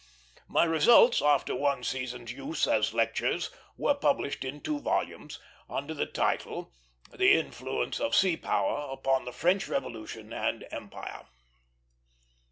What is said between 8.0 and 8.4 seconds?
Sea